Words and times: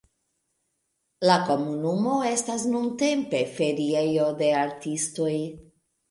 La 1.29 1.33
komunumo 1.49 2.15
estas 2.29 2.65
nuntempe 2.75 3.41
feriejo 3.59 4.25
de 4.39 4.47
artistoj. 4.63 5.29